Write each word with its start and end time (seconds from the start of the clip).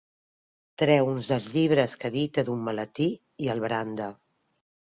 Treu 0.81 1.09
un 1.15 1.19
dels 1.27 1.49
llibres 1.57 1.93
que 2.05 2.11
edita 2.15 2.45
d'un 2.49 2.65
maletí 2.71 3.09
i 3.47 3.55
el 3.57 3.65
branda. 3.69 4.13